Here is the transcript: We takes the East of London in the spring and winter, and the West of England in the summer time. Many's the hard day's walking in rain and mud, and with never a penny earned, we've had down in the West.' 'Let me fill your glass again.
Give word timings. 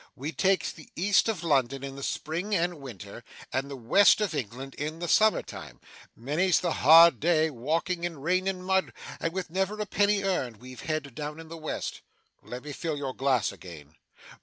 We 0.15 0.31
takes 0.31 0.71
the 0.71 0.89
East 0.95 1.29
of 1.29 1.43
London 1.43 1.83
in 1.83 1.95
the 1.95 2.01
spring 2.01 2.55
and 2.55 2.81
winter, 2.81 3.23
and 3.53 3.69
the 3.69 3.75
West 3.75 4.19
of 4.19 4.33
England 4.33 4.73
in 4.73 4.97
the 4.97 5.07
summer 5.07 5.43
time. 5.43 5.79
Many's 6.15 6.59
the 6.59 6.71
hard 6.71 7.19
day's 7.19 7.51
walking 7.51 8.03
in 8.03 8.17
rain 8.17 8.47
and 8.47 8.65
mud, 8.65 8.93
and 9.19 9.31
with 9.31 9.51
never 9.51 9.79
a 9.79 9.85
penny 9.85 10.23
earned, 10.23 10.57
we've 10.57 10.81
had 10.81 11.13
down 11.13 11.39
in 11.39 11.49
the 11.49 11.55
West.' 11.55 12.01
'Let 12.41 12.63
me 12.63 12.73
fill 12.73 12.97
your 12.97 13.13
glass 13.13 13.51
again. 13.51 13.93